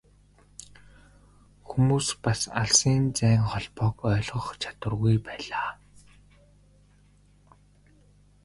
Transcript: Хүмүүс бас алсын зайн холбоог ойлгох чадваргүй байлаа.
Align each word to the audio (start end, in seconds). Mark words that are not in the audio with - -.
Хүмүүс 1.67 2.07
бас 2.23 2.41
алсын 2.61 3.03
зайн 3.19 3.41
холбоог 3.51 3.97
ойлгох 4.11 4.47
чадваргүй 4.61 5.15
байлаа. 5.27 5.69